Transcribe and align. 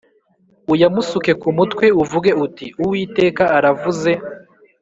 uyamusuke 0.73 1.31
ku 1.41 1.47
mutwe 1.57 1.85
uvuge 2.03 2.31
uti 2.45 2.65
Uwiteka 2.83 3.43
aravuze 3.57 4.11